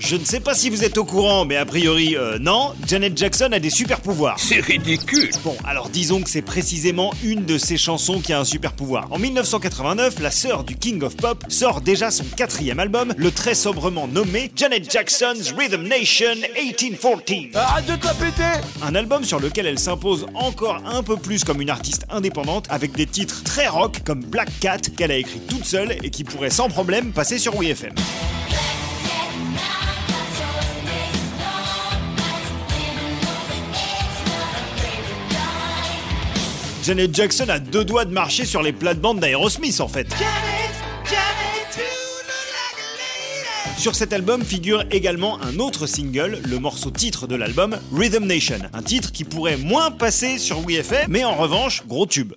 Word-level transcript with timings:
Je 0.00 0.16
ne 0.16 0.24
sais 0.24 0.40
pas 0.40 0.54
si 0.54 0.70
vous 0.70 0.82
êtes 0.82 0.96
au 0.96 1.04
courant, 1.04 1.44
mais 1.44 1.56
a 1.56 1.66
priori, 1.66 2.16
euh, 2.16 2.38
non, 2.40 2.72
Janet 2.88 3.16
Jackson 3.16 3.50
a 3.52 3.58
des 3.58 3.68
super 3.68 4.00
pouvoirs. 4.00 4.36
C'est 4.38 4.58
ridicule. 4.60 5.28
Bon, 5.44 5.54
alors 5.62 5.90
disons 5.90 6.22
que 6.22 6.30
c'est 6.30 6.40
précisément 6.40 7.12
une 7.22 7.44
de 7.44 7.58
ses 7.58 7.76
chansons 7.76 8.18
qui 8.20 8.32
a 8.32 8.40
un 8.40 8.46
super 8.46 8.72
pouvoir. 8.72 9.08
En 9.12 9.18
1989, 9.18 10.18
la 10.20 10.30
sœur 10.30 10.64
du 10.64 10.74
King 10.74 11.02
of 11.02 11.16
Pop 11.16 11.44
sort 11.48 11.82
déjà 11.82 12.10
son 12.10 12.24
quatrième 12.24 12.80
album, 12.80 13.12
le 13.18 13.30
très 13.30 13.54
sobrement 13.54 14.08
nommé 14.08 14.50
Janet 14.56 14.90
Jackson's 14.90 15.52
Rhythm 15.52 15.82
Nation 15.86 16.34
1814. 16.56 17.54
Arrête 17.54 17.86
de 17.86 17.96
te 17.96 18.06
la 18.06 18.14
péter 18.14 18.66
Un 18.82 18.94
album 18.94 19.22
sur 19.22 19.38
lequel 19.38 19.66
elle 19.66 19.78
s'impose 19.78 20.26
encore 20.32 20.80
un 20.86 21.02
peu 21.02 21.18
plus 21.18 21.44
comme 21.44 21.60
une 21.60 21.70
artiste 21.70 22.06
indépendante, 22.08 22.64
avec 22.70 22.92
des 22.92 23.06
titres 23.06 23.44
très 23.44 23.68
rock 23.68 23.98
comme 24.06 24.24
Black 24.24 24.48
Cat 24.60 24.78
qu'elle 24.96 25.10
a 25.10 25.16
écrit 25.16 25.40
toute 25.46 25.66
seule 25.66 25.94
et 26.02 26.08
qui 26.08 26.24
pourrait 26.24 26.48
sans 26.48 26.70
problème 26.70 27.12
passer 27.12 27.38
sur 27.38 27.54
WFM. 27.54 27.92
Janet 36.90 37.14
Jackson 37.14 37.48
a 37.50 37.60
deux 37.60 37.84
doigts 37.84 38.04
de 38.04 38.12
marcher 38.12 38.44
sur 38.44 38.64
les 38.64 38.72
plates-bandes 38.72 39.20
d'Aerosmith 39.20 39.80
en 39.80 39.86
fait. 39.86 40.08
Sur 43.78 43.94
cet 43.94 44.12
album 44.12 44.44
figure 44.44 44.82
également 44.90 45.40
un 45.40 45.60
autre 45.60 45.86
single, 45.86 46.40
le 46.44 46.58
morceau 46.58 46.90
titre 46.90 47.28
de 47.28 47.36
l'album, 47.36 47.78
Rhythm 47.94 48.24
Nation. 48.24 48.58
Un 48.72 48.82
titre 48.82 49.12
qui 49.12 49.22
pourrait 49.22 49.56
moins 49.56 49.92
passer 49.92 50.36
sur 50.36 50.58
WFM, 50.58 51.04
mais 51.06 51.22
en 51.22 51.36
revanche, 51.36 51.86
gros 51.86 52.06
tube. 52.06 52.32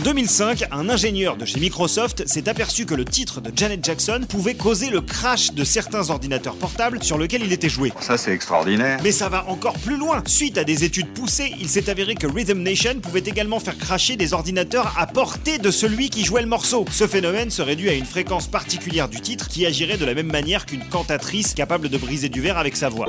En 0.00 0.02
2005, 0.02 0.64
un 0.70 0.88
ingénieur 0.88 1.36
de 1.36 1.44
chez 1.44 1.60
Microsoft 1.60 2.26
s'est 2.26 2.48
aperçu 2.48 2.86
que 2.86 2.94
le 2.94 3.04
titre 3.04 3.42
de 3.42 3.52
Janet 3.54 3.84
Jackson 3.84 4.22
pouvait 4.26 4.54
causer 4.54 4.88
le 4.88 5.02
crash 5.02 5.52
de 5.52 5.62
certains 5.62 6.08
ordinateurs 6.08 6.54
portables 6.54 7.02
sur 7.02 7.18
lesquels 7.18 7.42
il 7.42 7.52
était 7.52 7.68
joué. 7.68 7.92
Ça, 8.00 8.16
c'est 8.16 8.32
extraordinaire. 8.32 8.98
Mais 9.04 9.12
ça 9.12 9.28
va 9.28 9.44
encore 9.46 9.74
plus 9.74 9.98
loin. 9.98 10.22
Suite 10.26 10.56
à 10.56 10.64
des 10.64 10.84
études 10.84 11.12
poussées, 11.12 11.52
il 11.60 11.68
s'est 11.68 11.90
avéré 11.90 12.14
que 12.14 12.26
Rhythm 12.26 12.62
Nation 12.62 12.94
pouvait 13.02 13.22
également 13.26 13.60
faire 13.60 13.76
cracher 13.76 14.16
des 14.16 14.32
ordinateurs 14.32 14.94
à 14.96 15.06
portée 15.06 15.58
de 15.58 15.70
celui 15.70 16.08
qui 16.08 16.24
jouait 16.24 16.40
le 16.40 16.48
morceau. 16.48 16.86
Ce 16.90 17.06
phénomène 17.06 17.50
serait 17.50 17.76
dû 17.76 17.90
à 17.90 17.92
une 17.92 18.06
fréquence 18.06 18.46
particulière 18.46 19.10
du 19.10 19.20
titre 19.20 19.48
qui 19.48 19.66
agirait 19.66 19.98
de 19.98 20.06
la 20.06 20.14
même 20.14 20.32
manière 20.32 20.64
qu'une 20.64 20.88
cantatrice 20.88 21.52
capable 21.52 21.90
de 21.90 21.98
briser 21.98 22.30
du 22.30 22.40
verre 22.40 22.56
avec 22.56 22.74
sa 22.74 22.88
voix. 22.88 23.06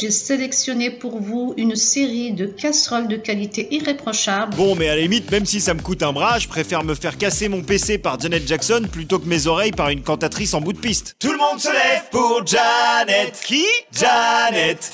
J'ai 0.00 0.10
sélectionné 0.10 0.90
pour 0.90 1.20
vous 1.20 1.54
une 1.56 1.74
série 1.74 2.32
de 2.32 2.46
casseroles 2.46 3.08
de 3.08 3.16
qualité 3.16 3.68
irréprochable. 3.70 4.54
Bon, 4.54 4.74
mais 4.76 4.88
à 4.88 4.94
la 4.94 5.02
limite, 5.02 5.30
même 5.30 5.44
si 5.44 5.60
ça 5.60 5.74
me 5.74 5.80
coûte 5.80 6.02
un 6.02 6.12
bras, 6.12 6.38
je 6.38 6.46
préfère 6.46 6.84
me 6.84 6.94
faire 6.94 7.18
casser 7.18 7.48
mon 7.48 7.62
PC 7.62 7.98
par 7.98 8.20
Janet 8.20 8.46
Jackson 8.46 8.82
plutôt 8.90 9.18
que 9.18 9.26
mes 9.26 9.46
oreilles 9.46 9.72
par 9.72 9.88
une 9.88 10.02
cantatrice 10.02 10.54
en 10.54 10.60
bout 10.60 10.72
de 10.72 10.78
piste. 10.78 11.16
Tout 11.18 11.32
le 11.32 11.38
monde 11.38 11.58
se 11.58 11.68
lève 11.68 12.04
pour 12.10 12.46
Janet. 12.46 13.40
Qui? 13.44 13.64
Janet. 13.92 14.92